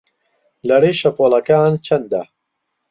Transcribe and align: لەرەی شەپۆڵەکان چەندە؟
لەرەی 0.67 0.95
شەپۆڵەکان 1.01 1.73
چەندە؟ 1.85 2.21